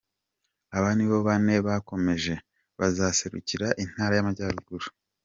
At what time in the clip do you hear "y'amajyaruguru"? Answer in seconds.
4.15-4.87